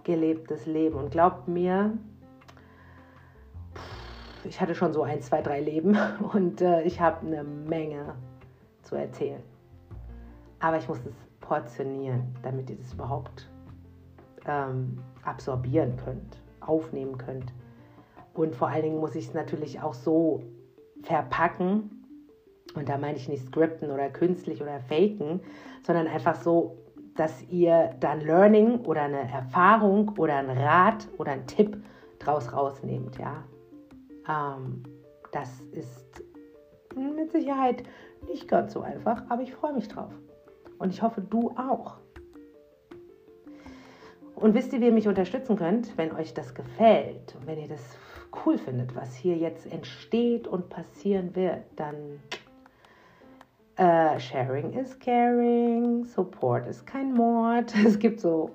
gelebtes 0.05 0.67
Leben. 0.67 0.97
Und 0.97 1.11
glaubt 1.11 1.49
mir, 1.49 1.97
ich 4.45 4.61
hatte 4.61 4.75
schon 4.75 4.93
so 4.93 5.03
ein, 5.03 5.23
zwei, 5.23 5.41
drei 5.41 5.61
Leben 5.61 5.97
und 6.33 6.61
äh, 6.61 6.83
ich 6.83 7.01
habe 7.01 7.27
eine 7.27 7.43
Menge 7.43 8.15
zu 8.83 8.97
erzählen. 8.97 9.43
Aber 10.61 10.77
ich 10.77 10.87
muss 10.89 10.99
es 10.99 11.15
portionieren, 11.41 12.35
damit 12.43 12.69
ihr 12.69 12.77
das 12.77 12.93
überhaupt 12.93 13.49
ähm, 14.47 14.99
absorbieren 15.25 15.97
könnt, 15.97 16.39
aufnehmen 16.61 17.19
könnt. 17.19 17.53
Und 18.35 18.55
vor 18.55 18.69
allen 18.69 18.83
Dingen 18.83 19.01
muss 19.01 19.15
ich 19.15 19.29
es 19.29 19.35
natürlich 19.35 19.81
auch 19.81 19.95
so 19.95 20.43
verpacken, 21.03 22.03
und 22.75 22.89
da 22.89 22.97
meine 22.97 23.17
ich 23.17 23.29
nicht 23.29 23.45
scripten 23.45 23.91
oder 23.91 24.09
künstlich 24.09 24.63
oder 24.63 24.81
faken, 24.81 25.41
sondern 25.83 26.07
einfach 26.07 26.37
so, 26.37 26.79
dass 27.17 27.43
ihr 27.51 27.95
dann 28.01 28.21
Learning 28.21 28.85
oder 28.87 29.03
eine 29.03 29.31
Erfahrung 29.31 30.15
oder 30.17 30.37
ein 30.37 30.51
Rat 30.51 31.07
oder 31.19 31.33
ein 31.33 31.47
Tipp 31.47 31.77
draus 32.19 32.53
rausnehmt. 32.53 33.19
Ja? 33.19 33.45
Ähm, 34.29 34.83
das 35.33 35.61
ist 35.73 36.23
mit 36.97 37.33
Sicherheit 37.33 37.83
nicht 38.27 38.49
ganz 38.49 38.73
so 38.73 38.81
einfach, 38.81 39.23
aber 39.29 39.43
ich 39.43 39.53
freue 39.53 39.75
mich 39.75 39.89
drauf. 39.89 40.13
Und 40.79 40.91
ich 40.91 41.03
hoffe, 41.03 41.21
du 41.21 41.51
auch. 41.51 41.99
Und 44.43 44.55
wisst 44.55 44.73
ihr, 44.73 44.81
wie 44.81 44.87
ihr 44.87 44.93
mich 44.93 45.07
unterstützen 45.07 45.55
könnt, 45.55 45.97
wenn 45.97 46.11
euch 46.17 46.35
das 46.35 46.53
gefällt 46.53 47.37
und 47.39 47.47
wenn 47.47 47.61
ihr 47.61 47.69
das 47.69 47.97
cool 48.45 48.59
findet, 48.59 48.97
was 48.97 49.15
hier 49.15 49.37
jetzt 49.37 49.71
entsteht 49.71 50.49
und 50.49 50.69
passieren 50.69 51.37
wird, 51.37 51.63
dann 51.77 52.21
Uh, 53.79 54.19
sharing 54.19 54.75
is 54.75 54.99
caring, 54.99 56.05
Support 56.05 56.67
ist 56.67 56.87
kein 56.87 57.15
Mord. 57.15 57.73
Es 57.87 57.99
gibt 57.99 58.21
so 58.21 58.51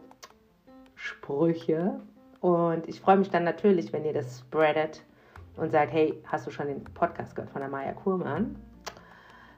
Sprüche. 0.93 1.99
Und 2.39 2.87
ich 2.87 3.01
freue 3.01 3.17
mich 3.17 3.31
dann 3.31 3.43
natürlich, 3.43 3.91
wenn 3.91 4.05
ihr 4.05 4.13
das 4.13 4.41
spreadet 4.41 5.03
und 5.55 5.71
sagt, 5.71 5.91
hey, 5.91 6.21
hast 6.25 6.45
du 6.45 6.51
schon 6.51 6.67
den 6.67 6.83
Podcast 6.83 7.35
gehört 7.35 7.49
von 7.49 7.61
der 7.61 7.69
Maya 7.69 7.93
Kurmann? 7.93 8.57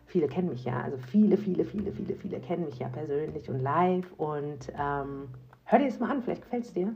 Viele 0.06 0.28
kennen 0.28 0.50
mich 0.50 0.64
ja, 0.64 0.80
also 0.80 0.98
viele, 0.98 1.38
viele, 1.38 1.66
viele, 1.66 1.92
viele, 1.92 2.16
viele 2.16 2.40
kennen 2.40 2.66
mich 2.66 2.80
ja 2.80 2.88
persönlich 2.88 3.50
und 3.50 3.62
live. 3.62 4.14
Und 4.18 4.72
ähm, 4.80 5.28
hör 5.70 5.80
dir 5.80 5.86
das 5.86 6.00
mal 6.00 6.12
an, 6.12 6.22
vielleicht 6.22 6.44
gefällt 6.44 6.66
es 6.66 6.74
dir. 6.74 6.94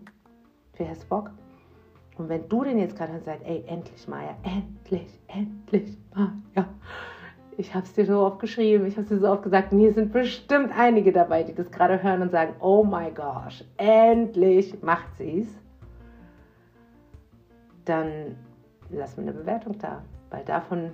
Vielleicht 0.74 0.92
hast 0.92 1.03
du 1.03 1.08
Bock. 1.08 1.32
Und 2.18 2.30
wenn 2.30 2.48
du 2.48 2.63
den 2.63 2.77
jetzt 2.77 2.96
gerade 2.96 3.13
hörst, 3.13 3.25
sagst, 3.25 3.46
ey, 3.46 3.63
endlich 3.68 4.08
Maya, 4.08 4.36
endlich, 4.44 5.20
endlich 5.27 5.98
Maya 6.13 6.68
ich 7.58 7.74
habe 7.74 7.86
es 7.86 7.94
dir 7.94 8.06
so 8.06 8.20
oft 8.20 8.39
geschrieben, 8.39 8.86
ich 8.86 8.94
habe 8.94 9.03
es 9.03 9.10
dir 9.10 9.20
so 9.20 9.30
oft 9.30 9.44
gesagt, 9.44 9.72
und 9.72 9.80
hier 9.80 9.94
sind 9.94 10.12
bestimmt 10.12 10.72
einige 10.77 11.12
dabei, 11.12 11.44
die 11.44 11.53
das 11.53 11.70
gerade 11.72 12.01
hören 12.01 12.22
und 12.22 12.32
sagen, 12.32 12.56
oh 12.60 12.84
my 12.84 13.12
gosh, 13.12 13.63
endlich 13.77 14.82
macht 14.82 15.15
sie 15.18 15.42
es. 15.42 15.48
Dann 17.86 18.36
lass 18.89 19.18
mir 19.18 19.24
eine 19.24 19.34
Bewertung 19.34 19.77
da, 19.80 20.03
weil 20.30 20.44
davon 20.46 20.92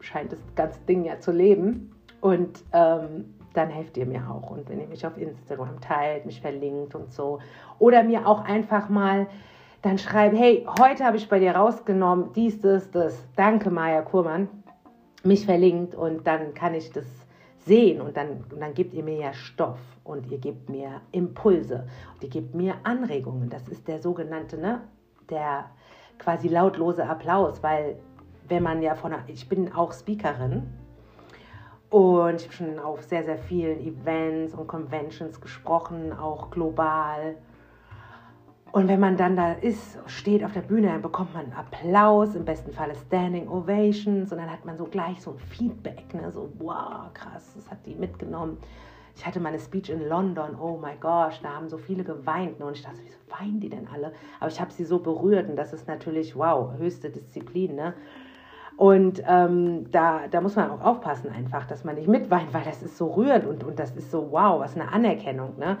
scheint 0.00 0.32
das 0.32 0.40
ganze 0.54 0.80
Ding 0.80 1.04
ja 1.04 1.18
zu 1.20 1.30
leben. 1.30 1.94
Und 2.20 2.62
ähm, 2.72 3.34
dann 3.52 3.70
helft 3.70 3.96
ihr 3.96 4.06
mir 4.06 4.28
auch. 4.30 4.50
Und 4.50 4.68
wenn 4.68 4.80
ihr 4.80 4.86
mich 4.86 5.06
auf 5.06 5.16
Instagram 5.16 5.80
teilt, 5.80 6.26
mich 6.26 6.40
verlinkt 6.40 6.94
und 6.94 7.12
so. 7.12 7.38
Oder 7.78 8.02
mir 8.02 8.26
auch 8.26 8.44
einfach 8.44 8.88
mal 8.88 9.26
dann 9.82 9.98
schreibt, 9.98 10.36
hey, 10.36 10.64
heute 10.78 11.04
habe 11.04 11.16
ich 11.16 11.28
bei 11.28 11.40
dir 11.40 11.56
rausgenommen, 11.56 12.32
dies, 12.34 12.60
das, 12.60 12.90
das. 12.92 13.26
Danke, 13.34 13.68
Maja 13.70 14.02
Kurmann 14.02 14.48
mich 15.24 15.44
verlinkt 15.44 15.94
und 15.94 16.26
dann 16.26 16.54
kann 16.54 16.74
ich 16.74 16.90
das 16.90 17.06
sehen 17.58 18.00
und 18.00 18.16
dann, 18.16 18.44
und 18.50 18.60
dann 18.60 18.74
gebt 18.74 18.92
ihr 18.94 19.04
mir 19.04 19.16
ja 19.16 19.32
Stoff 19.32 19.78
und 20.04 20.30
ihr 20.30 20.38
gebt 20.38 20.68
mir 20.68 21.00
Impulse 21.12 21.86
und 22.14 22.24
ihr 22.24 22.30
gebt 22.30 22.54
mir 22.54 22.74
Anregungen. 22.82 23.48
Das 23.48 23.68
ist 23.68 23.86
der 23.86 24.00
sogenannte, 24.00 24.58
ne, 24.58 24.80
der 25.30 25.70
quasi 26.18 26.48
lautlose 26.48 27.08
Applaus, 27.08 27.62
weil 27.62 27.96
wenn 28.48 28.62
man 28.62 28.82
ja 28.82 28.94
von, 28.94 29.12
ich 29.28 29.48
bin 29.48 29.72
auch 29.72 29.92
Speakerin 29.92 30.64
und 31.92 32.40
ich 32.40 32.46
habe 32.46 32.54
schon 32.54 32.78
auf 32.78 33.02
sehr, 33.02 33.22
sehr 33.22 33.38
vielen 33.38 33.78
Events 33.80 34.54
und 34.54 34.66
Conventions 34.66 35.40
gesprochen, 35.40 36.12
auch 36.12 36.50
global 36.50 37.36
und 38.72 38.88
wenn 38.88 39.00
man 39.00 39.18
dann 39.18 39.36
da 39.36 39.52
ist, 39.52 39.98
steht 40.06 40.42
auf 40.42 40.52
der 40.52 40.62
Bühne, 40.62 40.86
dann 40.86 41.02
bekommt 41.02 41.34
man 41.34 41.52
Applaus, 41.52 42.34
im 42.34 42.46
besten 42.46 42.72
Falle 42.72 42.94
Standing 42.94 43.46
Ovations 43.46 44.32
und 44.32 44.38
dann 44.38 44.50
hat 44.50 44.64
man 44.64 44.78
so 44.78 44.86
gleich 44.86 45.20
so 45.20 45.32
ein 45.32 45.38
Feedback, 45.38 46.14
ne? 46.14 46.32
so 46.32 46.50
wow, 46.58 47.12
krass, 47.12 47.52
das 47.54 47.70
hat 47.70 47.84
die 47.84 47.94
mitgenommen. 47.94 48.56
Ich 49.14 49.26
hatte 49.26 49.40
meine 49.40 49.58
Speech 49.58 49.90
in 49.90 50.08
London, 50.08 50.58
oh 50.58 50.78
my 50.78 50.96
gosh, 50.98 51.38
da 51.42 51.50
haben 51.50 51.68
so 51.68 51.76
viele 51.76 52.02
geweint 52.02 52.60
ne? 52.60 52.64
und 52.64 52.78
ich 52.78 52.82
dachte, 52.82 53.00
wieso 53.04 53.18
weinen 53.28 53.60
die 53.60 53.68
denn 53.68 53.86
alle? 53.88 54.14
Aber 54.40 54.50
ich 54.50 54.58
habe 54.58 54.72
sie 54.72 54.86
so 54.86 55.00
berührt 55.00 55.50
und 55.50 55.56
das 55.56 55.74
ist 55.74 55.86
natürlich, 55.86 56.34
wow, 56.34 56.72
höchste 56.78 57.10
Disziplin. 57.10 57.74
Ne? 57.74 57.92
Und 58.76 59.22
ähm, 59.26 59.90
da, 59.90 60.22
da 60.30 60.40
muss 60.40 60.56
man 60.56 60.70
auch 60.70 60.80
aufpassen 60.80 61.30
einfach, 61.30 61.66
dass 61.66 61.84
man 61.84 61.96
nicht 61.96 62.08
mitweint, 62.08 62.52
weil 62.52 62.64
das 62.64 62.82
ist 62.82 62.96
so 62.96 63.12
rührend 63.12 63.46
und, 63.46 63.64
und 63.64 63.78
das 63.78 63.92
ist 63.92 64.10
so, 64.10 64.32
wow, 64.32 64.60
was 64.60 64.74
eine 64.74 64.90
Anerkennung. 64.90 65.58
Ne? 65.58 65.76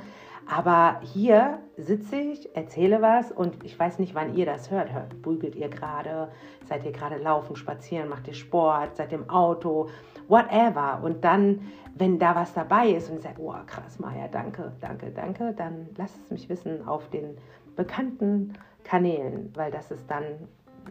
Aber 0.46 1.00
hier 1.02 1.58
sitze 1.76 2.16
ich, 2.16 2.54
erzähle 2.54 3.00
was 3.00 3.30
und 3.32 3.64
ich 3.64 3.78
weiß 3.78 3.98
nicht, 3.98 4.14
wann 4.14 4.34
ihr 4.34 4.44
das 4.44 4.70
hört. 4.70 4.92
hört 4.92 5.22
bügelt 5.22 5.56
ihr 5.56 5.68
gerade, 5.68 6.28
seid 6.66 6.84
ihr 6.84 6.92
gerade 6.92 7.16
laufen, 7.16 7.56
spazieren, 7.56 8.08
macht 8.08 8.28
ihr 8.28 8.34
Sport, 8.34 8.96
seid 8.96 9.12
im 9.12 9.28
Auto, 9.30 9.88
whatever. 10.28 11.00
Und 11.02 11.24
dann, 11.24 11.60
wenn 11.94 12.18
da 12.18 12.34
was 12.34 12.52
dabei 12.54 12.90
ist 12.90 13.08
und 13.08 13.16
ihr 13.16 13.22
sagt, 13.22 13.38
oh 13.38 13.54
krass, 13.66 13.98
Maja, 13.98 14.28
danke, 14.28 14.72
danke, 14.80 15.10
danke, 15.10 15.54
dann 15.54 15.88
lasst 15.96 16.18
es 16.24 16.30
mich 16.30 16.48
wissen 16.48 16.86
auf 16.86 17.08
den 17.10 17.36
bekannten 17.76 18.52
Kanälen, 18.84 19.50
weil 19.54 19.70
das 19.70 19.90
ist 19.90 20.10
dann 20.10 20.24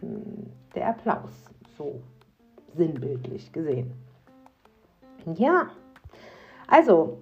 hm, 0.00 0.50
der 0.74 0.88
Applaus, 0.88 1.51
so 1.76 2.00
sinnbildlich 2.74 3.52
gesehen. 3.52 3.92
Ja, 5.34 5.68
also 6.66 7.18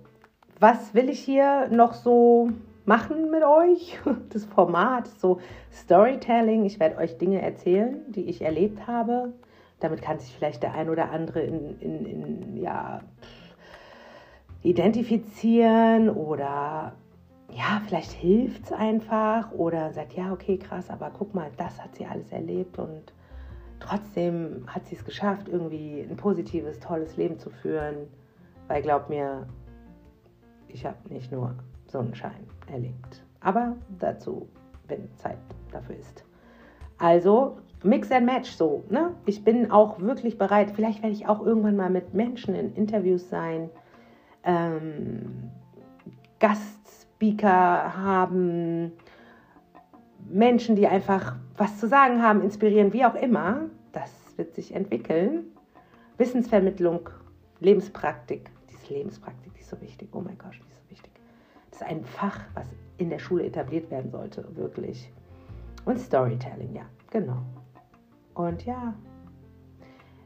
was 0.59 0.95
will 0.95 1.09
ich 1.09 1.21
hier 1.21 1.69
noch 1.69 1.95
so 1.95 2.51
machen 2.85 3.31
mit 3.31 3.43
euch? 3.43 3.99
Das 4.31 4.45
Format, 4.45 5.09
so 5.09 5.41
Storytelling. 5.73 6.65
Ich 6.65 6.79
werde 6.79 6.99
euch 6.99 7.19
Dinge 7.19 7.41
erzählen, 7.43 8.01
die 8.09 8.29
ich 8.29 8.43
erlebt 8.43 8.87
habe. 8.87 9.33
Damit 9.81 10.03
kann 10.03 10.19
sich 10.19 10.33
vielleicht 10.35 10.63
der 10.63 10.75
ein 10.75 10.91
oder 10.91 11.11
andere 11.11 11.41
in, 11.41 11.81
in, 11.81 12.07
in 12.07 12.57
ja, 12.59 13.01
identifizieren 14.63 16.11
oder 16.11 16.93
ja, 17.53 17.83
vielleicht 17.87 18.13
hilft 18.13 18.67
es 18.67 18.73
einfach 18.73 19.51
oder 19.53 19.93
sagt, 19.93 20.13
ja, 20.13 20.33
okay, 20.33 20.59
krass, 20.59 20.91
aber 20.91 21.11
guck 21.17 21.35
mal, 21.35 21.51
das 21.57 21.83
hat 21.83 21.97
sie 21.97 22.07
alles 22.07 22.31
erlebt 22.31 22.79
und 22.79 23.13
trotzdem 23.81 24.65
hat 24.67 24.87
sie 24.87 24.97
es 24.97 25.05
geschafft, 25.05 25.49
irgendwie 25.49 26.07
ein 26.09 26.17
positives, 26.17 26.79
tolles 26.79 27.17
Leben 27.17 27.39
zu 27.39 27.51
führen. 27.51 28.07
Weil 28.69 28.83
glaub 28.83 29.09
mir, 29.09 29.47
ich 30.69 30.87
habe 30.87 30.97
nicht 31.09 31.33
nur 31.33 31.55
Sonnenschein 31.87 32.47
erlebt. 32.71 33.25
Aber 33.41 33.77
dazu, 33.99 34.49
wenn 34.87 35.13
Zeit 35.17 35.39
dafür 35.73 35.97
ist. 35.97 36.25
Also 36.99 37.59
Mix 37.83 38.13
and 38.13 38.27
Match 38.27 38.51
so. 38.51 38.85
Ne? 38.91 39.15
Ich 39.27 39.43
bin 39.43 39.71
auch 39.71 40.01
wirklich 40.01 40.39
bereit. 40.39 40.71
Vielleicht 40.71 41.03
werde 41.03 41.15
ich 41.15 41.27
auch 41.27 41.45
irgendwann 41.45 41.77
mal 41.77 41.91
mit 41.91 42.15
Menschen 42.15 42.55
in 42.55 42.75
Interviews 42.75 43.29
sein, 43.29 43.71
ähm, 44.45 45.51
Gastspeaker 46.39 47.97
haben, 47.97 48.93
Menschen, 50.29 50.77
die 50.77 50.87
einfach 50.87 51.37
was 51.57 51.79
zu 51.79 51.89
sagen 51.89 52.23
haben, 52.23 52.43
inspirieren, 52.43 52.93
wie 52.93 53.05
auch 53.05 53.15
immer. 53.15 53.63
Das 53.93 54.11
wird 54.37 54.55
sich 54.55 54.75
entwickeln. 54.75 55.45
Wissensvermittlung, 56.19 57.09
Lebenspraktik. 57.61 58.51
Diese 58.71 58.95
Lebenspraktik, 58.95 59.55
die 59.55 59.61
ist 59.61 59.71
so 59.71 59.81
wichtig. 59.81 60.09
Oh 60.13 60.21
mein 60.21 60.39
Gott, 60.39 60.53
die 60.55 60.71
ist 60.71 60.85
so 60.85 60.91
wichtig. 60.91 61.13
Das 61.71 61.81
ist 61.81 61.87
ein 61.87 62.05
Fach, 62.05 62.41
was 62.55 62.67
in 62.99 63.11
der 63.11 63.19
Schule 63.19 63.45
etabliert 63.47 63.91
werden 63.91 64.11
sollte, 64.11 64.45
wirklich. 64.57 65.11
Und 65.85 65.99
Storytelling, 65.99 66.75
ja, 66.75 66.85
genau. 67.11 67.43
Und 68.35 68.65
ja, 68.67 68.95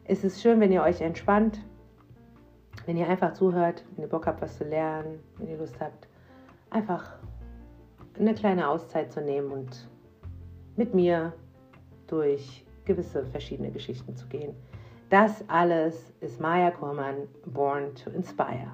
es 0.05 0.25
ist 0.25 0.43
schön, 0.43 0.61
wenn 0.61 0.73
ihr 0.73 0.83
euch 0.83 1.01
entspannt, 1.01 1.61
wenn 2.87 2.97
ihr 2.97 3.09
einfach 3.09 3.33
zuhört, 3.33 3.85
wenn 3.95 4.05
ihr 4.05 4.11
Bock 4.11 4.27
habt, 4.27 4.43
was 4.43 4.59
zu 4.59 4.65
lernen, 4.65 5.21
wenn 5.39 5.49
ihr 5.49 5.57
Lust 5.57 5.81
habt, 5.81 6.09
einfach 6.71 7.17
eine 8.19 8.35
kleine 8.35 8.69
Auszeit 8.69 9.13
zu 9.13 9.21
nehmen 9.21 9.51
und 9.51 9.89
mit 10.77 10.95
mir 10.95 11.33
durch 12.07 12.65
gewisse 12.85 13.25
verschiedene 13.27 13.71
Geschichten 13.71 14.17
zu 14.17 14.27
gehen. 14.27 14.55
Das 15.11 15.45
alles 15.49 16.13
ist 16.21 16.41
Maya 16.41 16.71
Kurman, 16.71 17.29
Born 17.47 17.95
to 17.95 18.11
Inspire. 18.11 18.73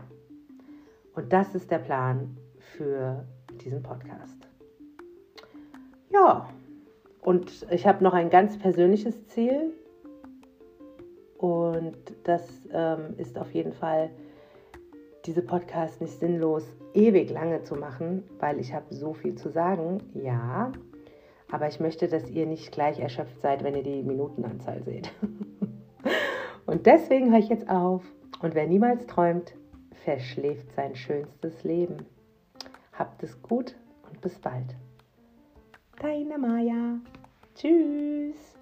Und 1.15 1.33
das 1.33 1.55
ist 1.55 1.71
der 1.71 1.79
Plan 1.79 2.37
für 2.59 3.25
diesen 3.65 3.83
Podcast. 3.83 4.49
Ja, 6.11 6.49
und 7.23 7.67
ich 7.71 7.87
habe 7.87 8.03
noch 8.03 8.15
ein 8.15 8.31
ganz 8.31 8.59
persönliches 8.59 9.27
Ziel. 9.27 9.73
Und 11.37 11.97
das 12.25 12.69
ähm, 12.73 13.15
ist 13.17 13.39
auf 13.39 13.53
jeden 13.53 13.73
Fall, 13.73 14.11
diese 15.27 15.43
Podcast 15.43 16.01
nicht 16.01 16.19
sinnlos 16.19 16.65
ewig 16.95 17.31
lange 17.31 17.63
zu 17.63 17.77
machen, 17.77 18.25
weil 18.39 18.59
ich 18.59 18.73
habe 18.73 18.95
so 18.95 19.15
viel 19.15 19.35
zu 19.35 19.51
sagen. 19.51 20.03
Ja, 20.15 20.73
aber 21.51 21.69
ich 21.69 21.81
möchte, 21.81 22.09
dass 22.09 22.31
ihr 22.31 22.47
nicht 22.47 22.73
gleich 22.73 22.99
erschöpft 23.01 23.41
seid, 23.41 23.65
wenn 23.65 23.75
ihr 23.75 23.83
die 23.83 24.03
Minutenanzahl 24.03 24.83
seht. 24.83 25.13
und 26.67 26.87
deswegen 26.87 27.31
höre 27.31 27.41
ich 27.41 27.49
jetzt 27.49 27.69
auf. 27.69 28.03
Und 28.41 28.55
wer 28.55 28.67
niemals 28.67 29.07
träumt, 29.07 29.55
verschläft 30.05 30.73
sein 30.73 30.95
schönstes 30.95 31.63
Leben. 31.65 32.07
Habt 32.93 33.23
es 33.23 33.41
gut 33.43 33.77
und 34.09 34.21
bis 34.21 34.39
bald. 34.39 34.77
Deine 36.01 36.39
Maja. 36.39 36.99
Tschüss. 37.55 38.57